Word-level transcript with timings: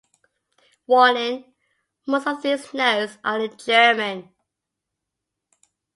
Warning: 0.87 1.53
Most 2.07 2.25
of 2.25 2.41
these 2.41 2.73
notes 2.73 3.19
are 3.23 3.39
in 3.39 3.55
German. 3.55 4.33